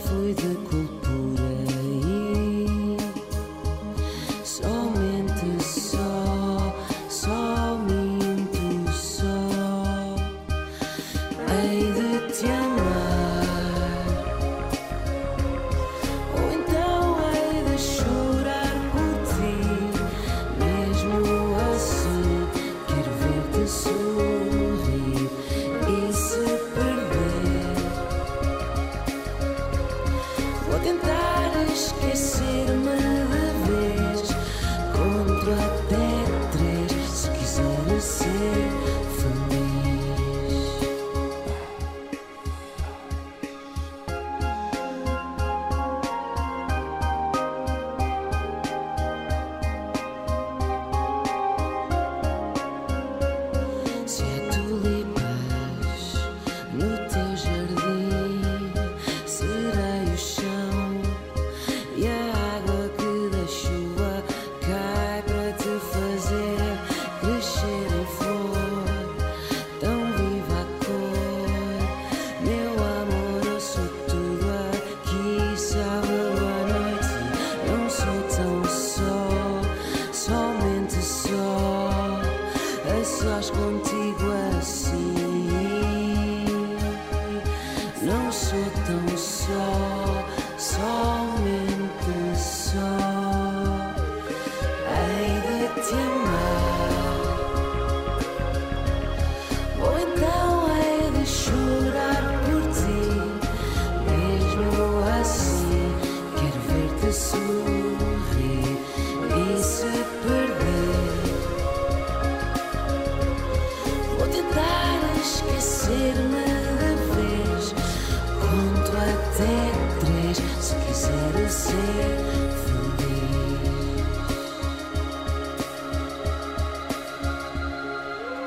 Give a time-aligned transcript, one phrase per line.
[0.00, 0.49] 所以。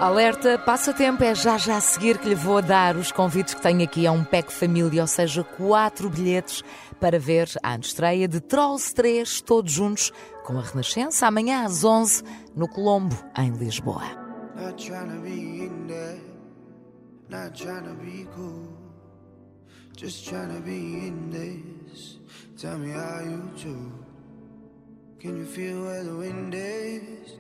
[0.03, 3.81] Alerta, passatempo é já já a seguir que lhe vou dar os convites que tenho
[3.81, 6.61] aqui a um PEC Família, ou seja, quatro bilhetes
[6.99, 10.11] para ver a estreia de Trolls 3, todos juntos,
[10.43, 12.21] com a Renascença, amanhã às 11,
[12.53, 14.03] no Colombo, em Lisboa.
[25.21, 27.39] Can you feel where the wind is?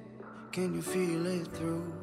[0.53, 2.02] Can you feel it through?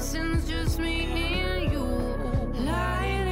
[0.00, 3.29] lessons, just me and you.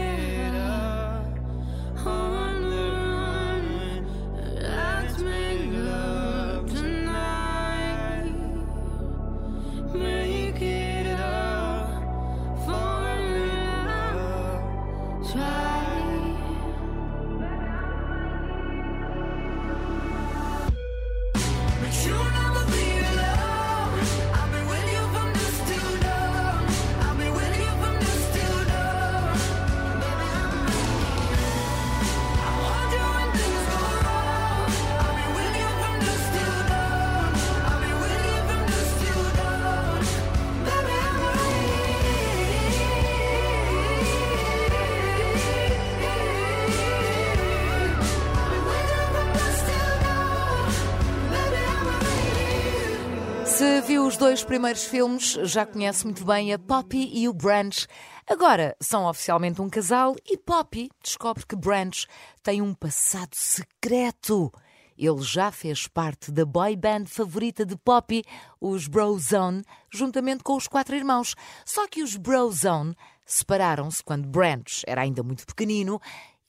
[54.19, 57.87] Dois primeiros filmes, já conhece muito bem a Poppy e o Branch.
[58.29, 62.05] Agora são oficialmente um casal e Poppy descobre que Branch
[62.43, 64.53] tem um passado secreto.
[64.97, 68.25] Ele já fez parte da boy band favorita de Poppy,
[68.61, 71.37] os Brozone, juntamente com os quatro irmãos.
[71.65, 76.01] Só que os Brozone separaram-se quando Branch era ainda muito pequenino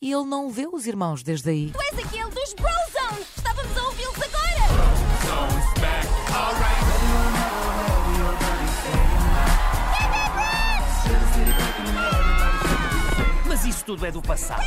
[0.02, 1.72] e ele não vê os irmãos desde aí.
[1.72, 3.26] Tu és aquele dos Brozone!
[3.38, 4.29] Estávamos a ouvi-los
[13.70, 14.64] isso tudo é do passado.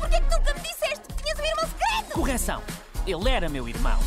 [0.00, 2.12] Porquê que nunca me disseste que tinhas um irmão secreto?
[2.12, 2.62] Correção,
[3.06, 4.00] ele era meu irmão.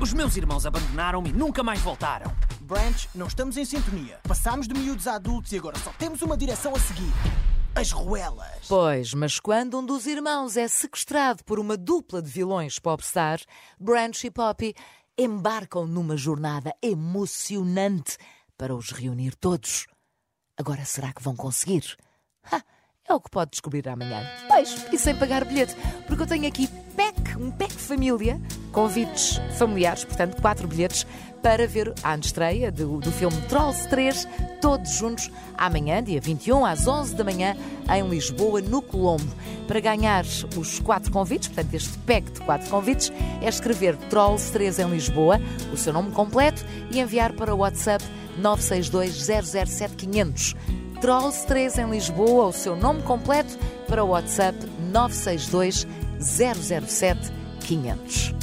[0.00, 2.34] Os meus irmãos abandonaram-me e nunca mais voltaram.
[2.62, 4.20] Branch, não estamos em sintonia.
[4.26, 7.12] Passámos de miúdos a adultos e agora só temos uma direção a seguir.
[7.74, 8.66] As ruelas.
[8.68, 13.38] Pois, mas quando um dos irmãos é sequestrado por uma dupla de vilões popstar,
[13.78, 14.74] Branch e Poppy
[15.18, 18.16] embarcam numa jornada emocionante
[18.56, 19.86] para os reunir todos.
[20.56, 21.96] Agora será que vão conseguir?
[22.50, 22.62] Ha,
[23.08, 24.22] é o que pode descobrir amanhã.
[24.48, 28.40] Pois, e sem pagar bilhete, porque eu tenho aqui pack, um pack família,
[28.72, 31.06] convites familiares, portanto, quatro bilhetes
[31.42, 34.26] para ver a estreia do, do filme Trolls 3,
[34.60, 37.54] todos juntos, amanhã, dia 21, às 11 da manhã,
[37.88, 39.32] em Lisboa, no Colombo.
[39.68, 40.24] Para ganhar
[40.56, 45.40] os quatro convites, portanto, este pack de quatro convites, é escrever Trolls 3 em Lisboa,
[45.72, 48.04] o seu nome completo, e enviar para o WhatsApp
[48.38, 50.54] 962 007 500.
[51.00, 54.58] Trolls 3 em Lisboa, o seu nome completo, para o WhatsApp
[54.92, 55.86] 962
[56.20, 58.34] 007 500.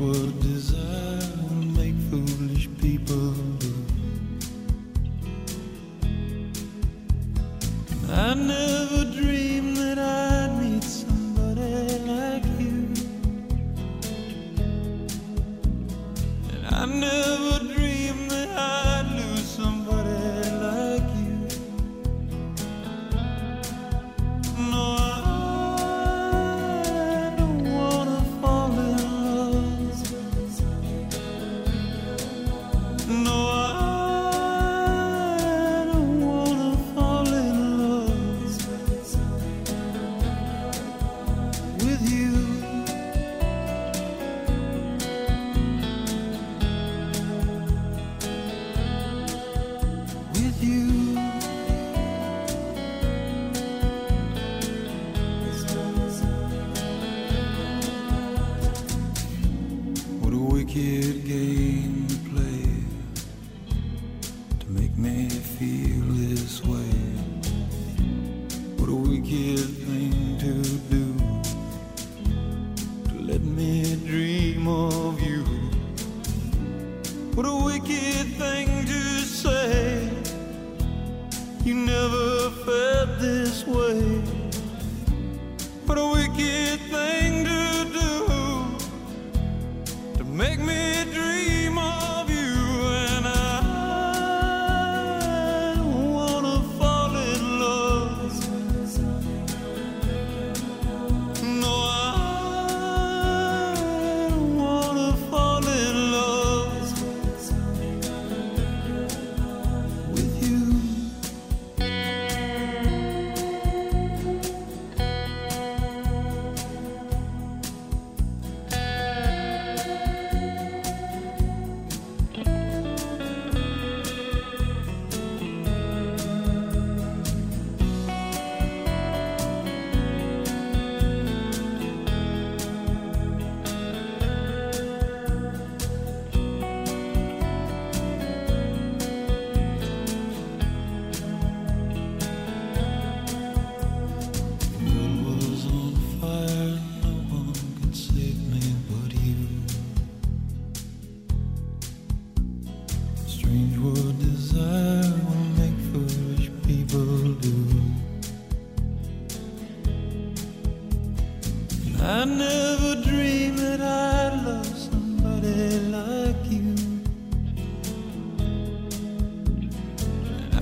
[0.00, 0.60] world was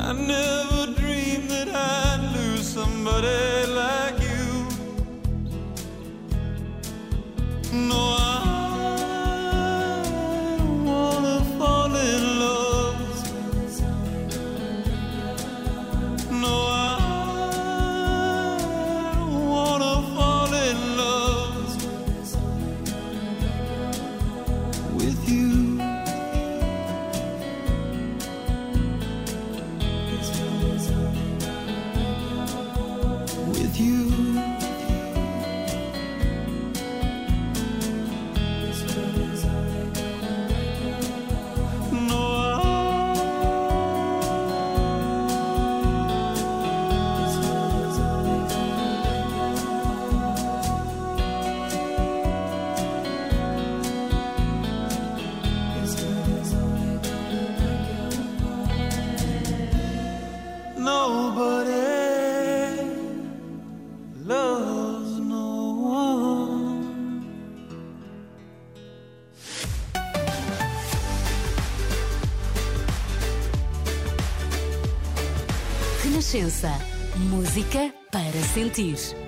[0.08, 4.66] I never dreamed that I'd lose somebody like you.
[7.74, 8.17] No,
[76.08, 76.70] Renascença.
[77.28, 79.27] Música para sentir.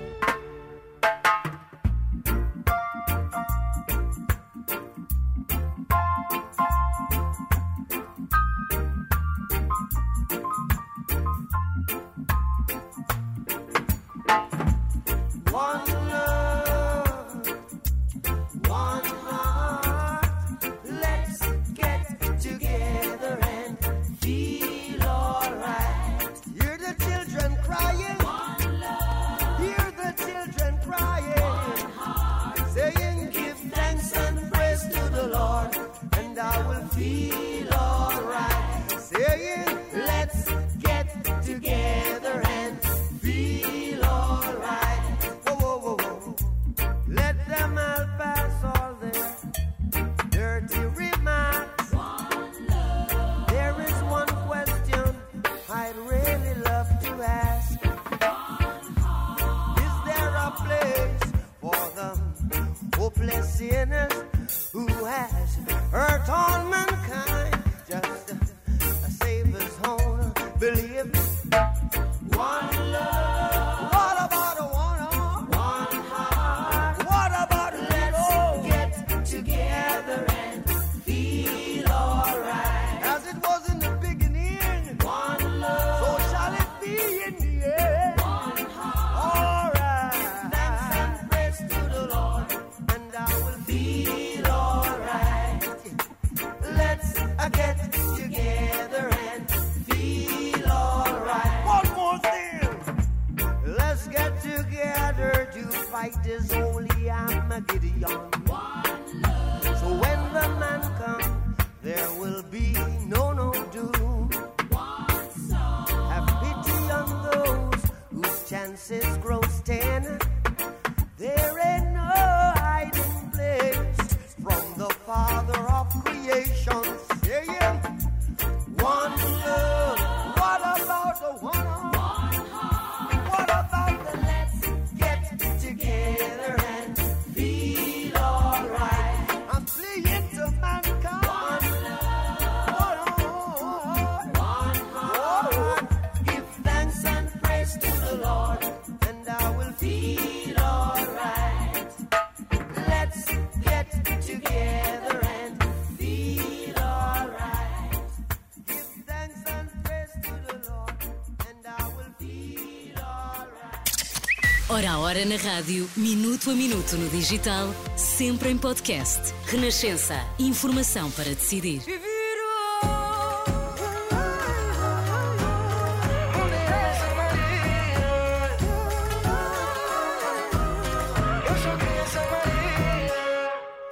[165.11, 169.19] Agora na rádio, minuto a minuto no digital, sempre em podcast.
[169.45, 170.15] Renascença.
[170.39, 171.81] Informação para decidir.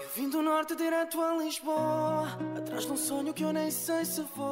[0.02, 4.06] Eu vim do norte Direto a Lisboa, atrás de um sonho que eu nem sei
[4.06, 4.49] se vou.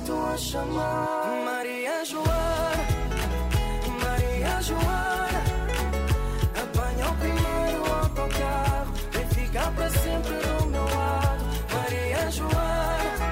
[0.00, 1.44] Peito a chamar.
[1.44, 2.86] Maria Joana,
[4.02, 5.42] Maria Joana,
[6.62, 11.44] apanha o primeiro autocarro, vem ficar para sempre do meu lado.
[11.74, 13.26] Maria Joana,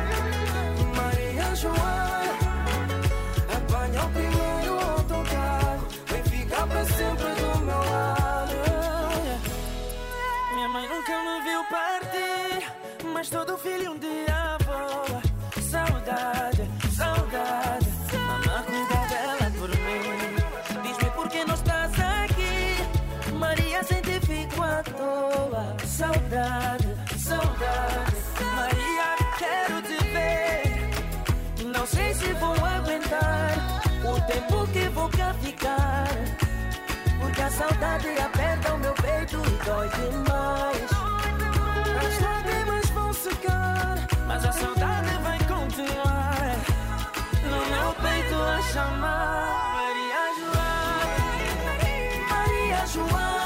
[0.96, 2.38] Maria Joana,
[3.56, 8.54] apanha o primeiro autocarro, vem ficar para sempre do meu lado.
[10.54, 12.72] Minha mãe nunca me viu partir,
[13.12, 14.07] mas todo filho um dia
[32.18, 33.54] se vou aguentar
[34.04, 36.08] o tempo que vou cá ficar.
[37.20, 40.90] Porque a saudade aperta o meu peito e dói demais.
[42.02, 46.56] As lágrimas vão secar, mas a saudade vai continuar.
[47.44, 49.74] No meu peito a chamar.
[49.74, 51.72] Maria Joana,
[52.30, 53.37] Maria Joana.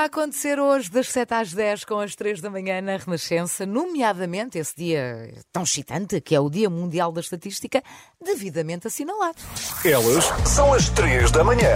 [0.00, 4.58] A acontecer hoje, das 7 às 10, com as 3 da manhã na Renascença, nomeadamente
[4.58, 7.82] esse dia tão excitante, que é o Dia Mundial da Estatística,
[8.22, 9.36] devidamente assinalado.
[9.84, 11.68] Elas são as três da manhã.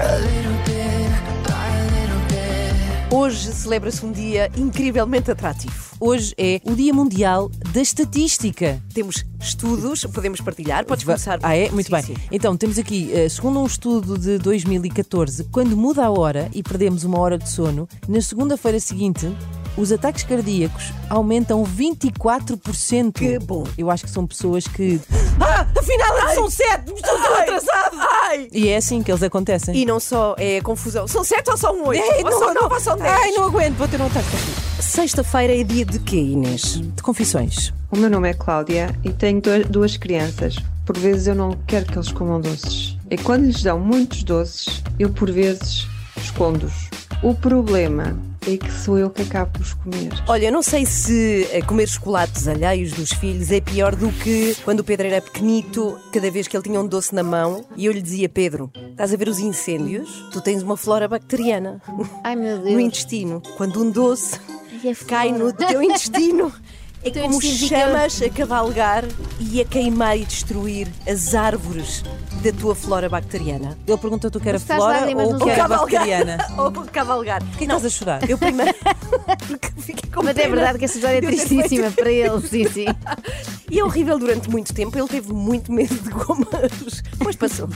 [3.11, 5.95] Hoje celebra-se um dia incrivelmente atrativo.
[6.01, 8.83] Hoje é o Dia Mundial da Estatística.
[8.93, 11.39] Temos estudos, podemos partilhar, podes começar.
[11.43, 11.71] Ah, é?
[11.71, 12.03] Muito Sim, bem.
[12.03, 12.15] sim.
[12.33, 17.05] Então, temos aqui, eh, segundo um estudo de 2014, quando muda a hora e perdemos
[17.05, 19.31] uma hora de sono, na segunda-feira seguinte,
[19.77, 23.13] os ataques cardíacos aumentam 24%.
[23.13, 23.65] Que bom.
[23.77, 25.01] Eu acho que são pessoas que.
[25.41, 26.93] Ah, afinal são sete!
[26.93, 27.97] Estou tão atrasado!
[28.25, 28.49] Ai!
[28.53, 29.75] E é assim que eles acontecem.
[29.77, 31.07] E não só é confusão.
[31.07, 32.03] São sete ou são oito?
[32.03, 33.11] Ei, ou são nove ou são dez?
[33.11, 34.61] Ai, não aguento, vou ter um ataque cardíaco.
[34.83, 36.81] Sexta-feira é dia de quê, Inês?
[36.81, 37.73] De confissões.
[37.91, 40.57] O meu nome é Cláudia e tenho duas crianças.
[40.85, 42.97] Por vezes eu não quero que eles comam doces.
[43.11, 46.91] E quando lhes dão muitos doces, eu por vezes escondo-os.
[47.23, 50.11] O problema é que sou eu que acabo por os comer.
[50.29, 54.55] Olha, eu não sei se eh, comer chocolates alheios dos filhos é pior do que
[54.65, 57.87] quando o Pedro era pequenito, cada vez que ele tinha um doce na mão e
[57.87, 60.29] eu lhe dizia: Pedro, estás a ver os incêndios?
[60.33, 61.81] Tu tens uma flora bacteriana
[62.23, 62.81] Ai meu no Deus.
[62.81, 63.43] intestino.
[63.57, 64.39] Quando um doce
[64.85, 66.53] Ai, cai no teu intestino.
[67.05, 69.05] É teu como chamas a cavalgar
[69.39, 72.03] e a queimar e destruir as árvores
[72.43, 73.77] da tua flora bacteriana.
[73.87, 76.39] Ele perguntou-te o que era flora ou o que era bacteriana.
[76.57, 77.43] Ou cavalgar.
[77.45, 78.31] Por que estás a chorar?
[78.31, 78.75] Eu primeiro.
[79.47, 82.69] Porque fiquei com Mas é pena verdade que essa história é tristíssima para ele, sim,
[82.69, 82.87] sim.
[83.71, 84.97] E é horrível durante muito tempo.
[84.97, 87.03] Ele teve muito medo de gomas.
[87.25, 87.69] Mas passou.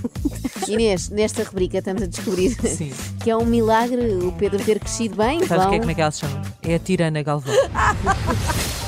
[0.68, 2.54] Inês, nesta rubrica estamos a descobrir
[3.20, 5.40] que é um milagre o Pedro ter crescido bem.
[5.46, 6.42] Sabes Vão- que é, como é que ela se chama?
[6.62, 7.54] É a tirana Galvão.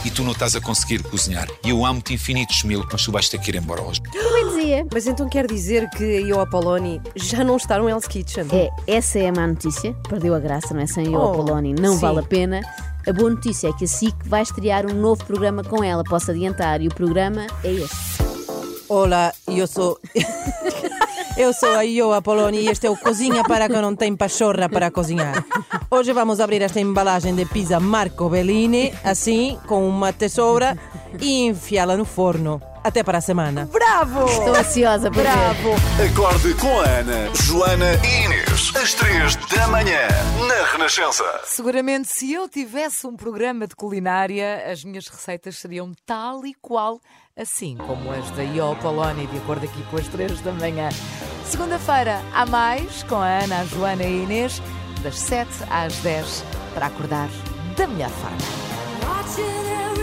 [0.05, 1.49] E tu não estás a conseguir cozinhar.
[1.65, 4.01] E eu amo-te infinitos mil, mas tu vais ter que ir embora hoje.
[4.13, 4.87] Também dizia.
[4.93, 8.47] Mas então quer dizer que a Io Apoloni já não está no Hell's Kitchen?
[8.53, 9.93] É, essa é a má notícia.
[10.09, 10.87] Perdeu a graça, não é?
[10.87, 12.01] Sem Oh, o Apoloni, não sim.
[12.01, 12.61] vale a pena.
[13.09, 16.31] A boa notícia é que a SIC vai estrear um novo programa com ela, posso
[16.31, 17.97] adiantar, e o programa é este.
[18.89, 19.99] Olá, eu sou.
[21.41, 24.69] Eu sou a Io Apoloni e este é o Cozinha para que não tem pachorra
[24.69, 25.43] para cozinhar.
[25.91, 30.77] Hoje vamos abrir esta embalagem de pizza Marco Bellini, assim, com uma tesoura
[31.19, 32.61] e enfiá-la no forno.
[32.85, 33.67] Até para a semana.
[33.73, 34.27] Bravo!
[34.27, 35.71] Estou ansiosa por Bravo!
[36.13, 38.73] Acorde com a Ana, Joana e Inês.
[38.77, 40.09] Às três da manhã,
[40.47, 41.25] na Renascença.
[41.45, 47.01] Seguramente, se eu tivesse um programa de culinária, as minhas receitas seriam tal e qual,
[47.37, 50.89] assim como as da Io Poloni, de acordo aqui com as três da manhã.
[51.45, 54.63] Segunda-feira, há mais, com a Ana, a Joana e a Inês,
[55.03, 57.29] das 7 às 10, para acordar
[57.77, 60.00] da melhor forma.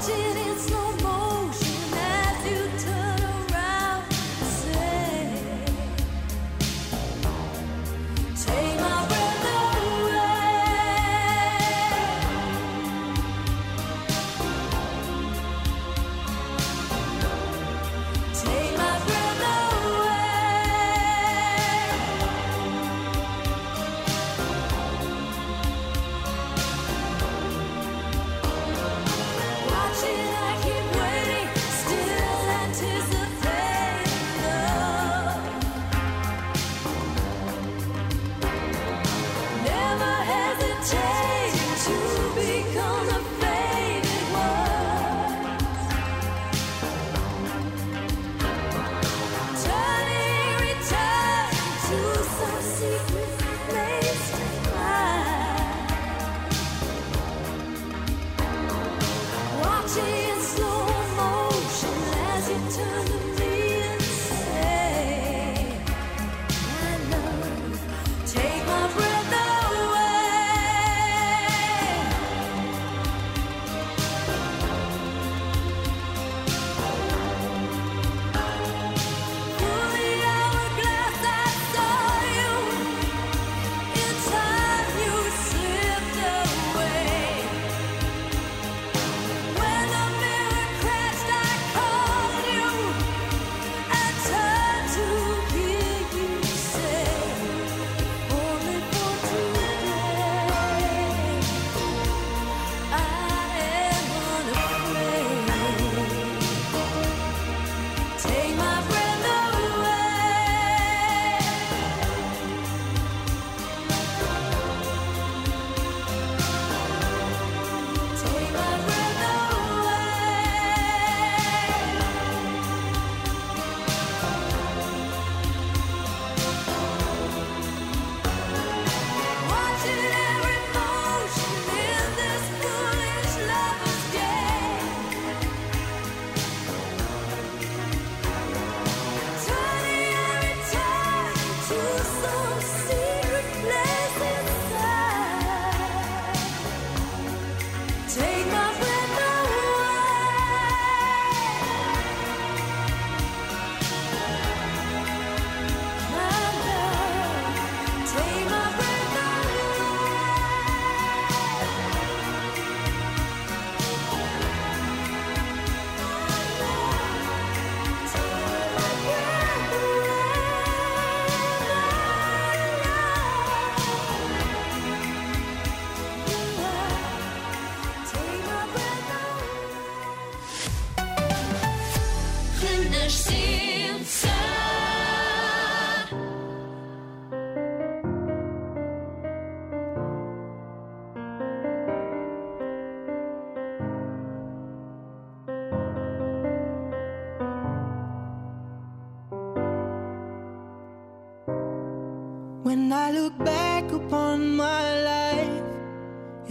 [0.00, 0.37] 지나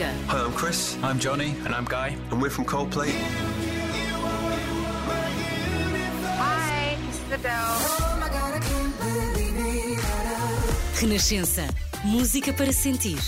[0.00, 0.12] Nossa música.
[0.28, 0.96] Hi, I'm Chris.
[1.02, 1.54] I'm Johnny.
[1.64, 2.16] And I'm Guy.
[2.30, 3.10] And we're from Coldplay.
[6.38, 8.00] Hi, this is Adele.
[11.00, 11.66] Renascença.
[12.04, 13.18] Música para sentir.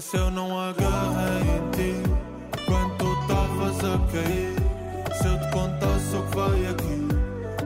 [0.00, 2.02] Se eu não agarrei em ti
[2.64, 4.54] Quando tu estavas a cair?
[5.14, 7.08] Se eu te contasse o que vai aqui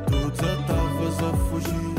[0.08, 1.94] Tu desatavas a fugir.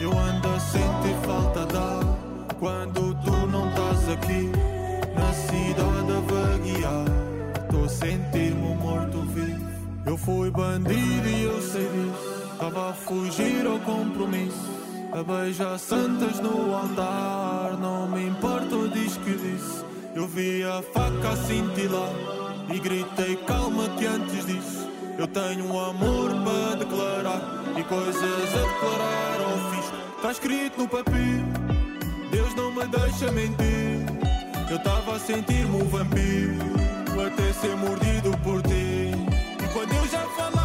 [0.00, 4.50] Eu ando a sentir falta de ar Quando tu não estás aqui.
[5.14, 7.04] Na cidade a vaguear
[7.62, 9.66] Estou a sentir-me morto-vivo
[10.04, 12.52] Eu fui bandido e eu sei disso.
[12.54, 14.68] Estava a fugir ao compromisso
[15.12, 17.45] A beijar santas no altar.
[20.16, 22.10] Eu vi a faca a cintilar
[22.72, 27.42] e gritei calma que antes disso eu tenho um amor para declarar
[27.78, 29.92] e coisas a declarar ao fiz.
[30.16, 31.44] Está escrito no papel,
[32.30, 34.06] Deus não me deixa mentir.
[34.70, 36.64] Eu estava a sentir-me um vampiro
[37.26, 39.12] até ser mordido por ti.
[39.12, 40.55] E quando eu já falei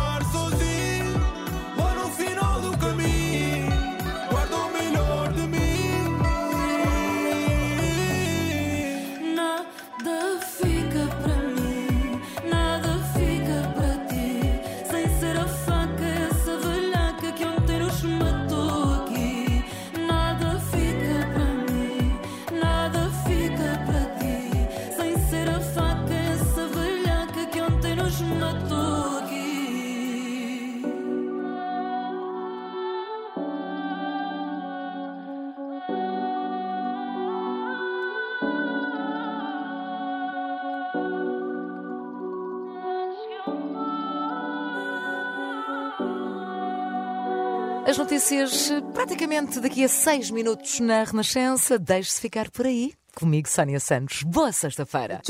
[48.22, 51.80] notícias praticamente daqui a seis minutos na Renascença.
[51.80, 52.94] Deixe-se ficar por aí.
[53.16, 54.22] Comigo, Sónia Santos.
[54.22, 55.22] Boa sexta-feira.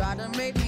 [0.00, 0.59] try to make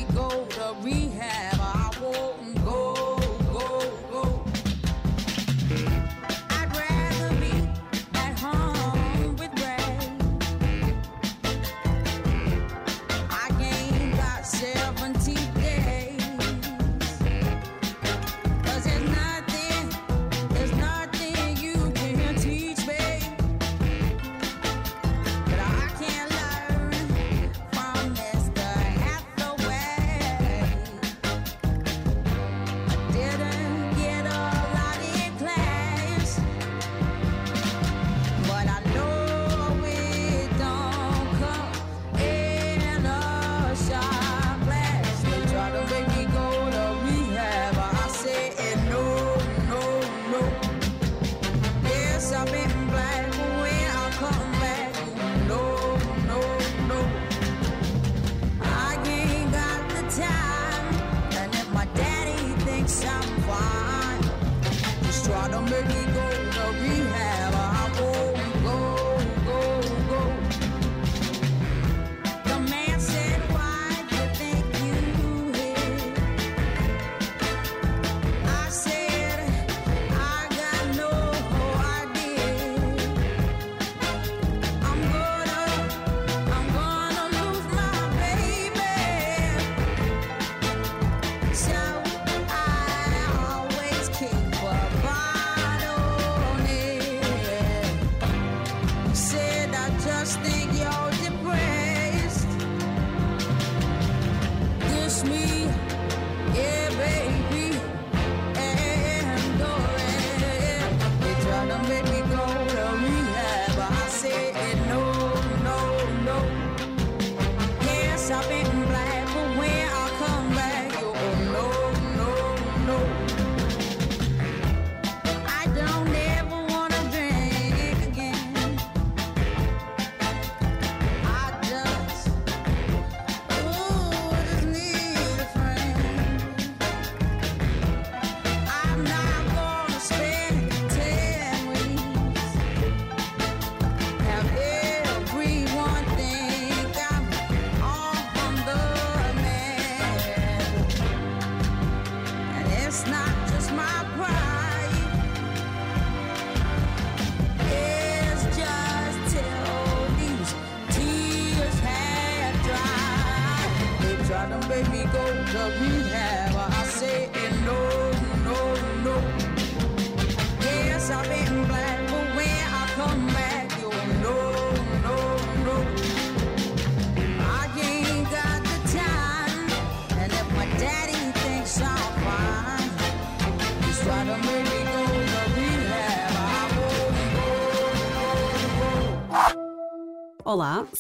[65.73, 66.02] remember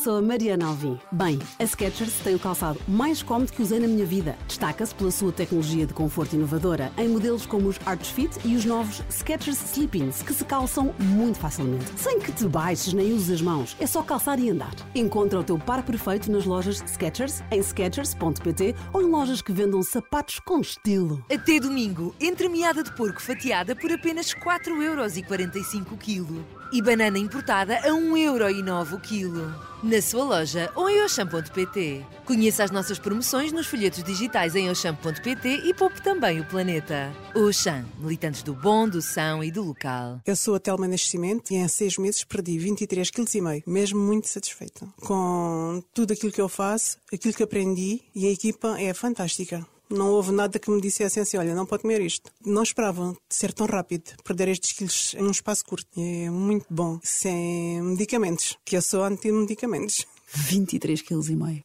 [0.03, 0.98] sou a Mariana Alvim.
[1.12, 4.36] Bem, a Skechers tem o calçado mais cómodo que usei na minha vida.
[4.48, 8.64] Destaca-se pela sua tecnologia de conforto inovadora em modelos como os Arch Fit e os
[8.64, 11.84] novos Skechers Slip-ins, que se calçam muito facilmente.
[11.96, 14.74] Sem que te baixes nem uses as mãos, é só calçar e andar.
[14.92, 19.84] Encontra o teu par perfeito nas lojas Skechers, em skechers.pt ou em lojas que vendam
[19.84, 21.24] sapatos com estilo.
[21.32, 26.44] Até domingo, entremeada de porco fatiada por apenas 4,45€ o quilo.
[26.72, 29.72] E banana importada a 1,09€ o quilo.
[29.83, 32.07] Na sua loja ou em Oxam.pt.
[32.24, 37.12] Conheça as nossas promoções nos folhetos digitais em Oxam.pt e poupe também o planeta.
[37.35, 40.20] Oxam, militantes do bom, do são e do local.
[40.24, 44.87] Eu sou a Telma Nascimento e em seis meses perdi 23,5 kg, mesmo muito satisfeita.
[45.01, 49.66] Com tudo aquilo que eu faço, aquilo que aprendi e a equipa é fantástica.
[49.93, 52.32] Não houve nada que me dissesse assim, olha, não pode comer isto.
[52.45, 55.88] Não esperavam ser tão rápido, perder estes quilos em um espaço curto.
[55.99, 60.07] É muito bom, sem medicamentos, que eu sou anti-medicamentos.
[60.34, 61.64] 23 kg e meio.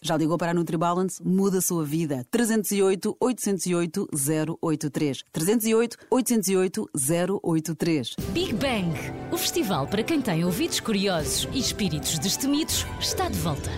[0.00, 1.22] Já ligou para a NutriBalance?
[1.22, 2.26] Muda a sua vida.
[2.30, 4.08] 308 808
[4.60, 5.22] 083.
[5.32, 6.90] 308 808
[7.42, 8.16] 083.
[8.32, 8.92] Big Bang,
[9.32, 13.70] o festival para quem tem ouvidos curiosos e espíritos destemidos, está de volta.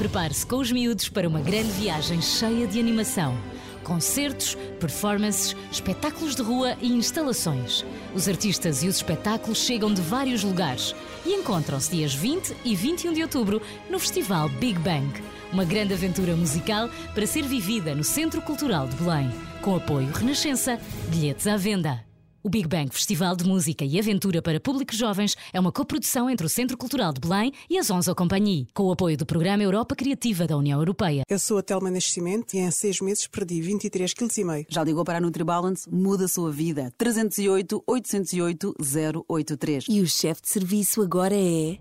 [0.00, 3.36] Prepare-se com os miúdos para uma grande viagem cheia de animação.
[3.84, 7.84] Concertos, performances, espetáculos de rua e instalações.
[8.14, 10.94] Os artistas e os espetáculos chegam de vários lugares
[11.26, 15.12] e encontram-se dias 20 e 21 de outubro no Festival Big Bang.
[15.52, 19.30] Uma grande aventura musical para ser vivida no Centro Cultural de Belém.
[19.60, 20.80] Com apoio Renascença,
[21.10, 22.09] bilhetes à venda.
[22.42, 26.46] O Big Bang Festival de Música e Aventura para Públicos Jovens é uma coprodução entre
[26.46, 29.94] o Centro Cultural de Belém e a Zonzo Companhia, com o apoio do Programa Europa
[29.94, 31.22] Criativa da União Europeia.
[31.28, 34.66] Eu sou a Telma Nascimento e em seis meses perdi 23,5 kg.
[34.70, 35.86] Já ligou para a NutriBalance?
[35.92, 36.90] Muda a sua vida.
[36.96, 38.74] 308 808
[39.28, 39.84] 083.
[39.86, 41.76] E o chefe de serviço agora é.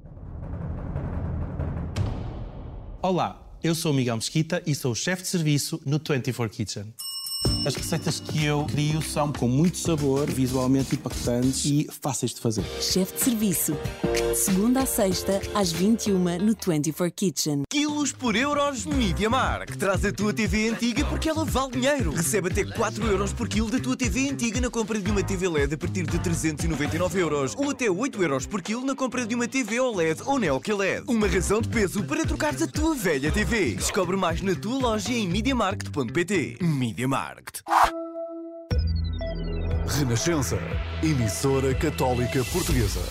[3.01, 6.93] Olá, eu sou o Miguel Mesquita e sou o chefe de serviço no 24 Kitchen.
[7.65, 12.63] As receitas que eu crio são com muito sabor, visualmente impactantes e fáceis de fazer.
[12.81, 13.77] Chefe de serviço.
[14.33, 17.63] Segunda a sexta, às 21 no 24 Kitchen.
[17.69, 19.75] Quilos por euros Media Mark.
[19.75, 22.11] Traz a tua TV antiga porque ela vale dinheiro.
[22.11, 25.49] Recebe até 4 euros por quilo da tua TV antiga na compra de uma TV
[25.49, 27.55] LED a partir de 399 euros.
[27.57, 31.03] Ou até 8 euros por quilo na compra de uma TV OLED ou Neo QLED.
[31.07, 33.75] Uma razão de peso para trocares a tua velha TV.
[33.75, 36.57] Descobre mais na tua loja em MediaMarkt.pt.
[36.61, 37.61] Media Markt.
[39.87, 40.57] Renascença,
[41.03, 43.01] emissora católica portuguesa.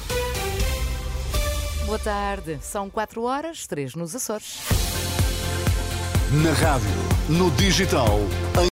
[1.86, 4.58] Boa tarde, são 4 horas, 3 nos Açores.
[6.42, 6.90] Na rádio,
[7.28, 8.18] no digital,
[8.60, 8.66] em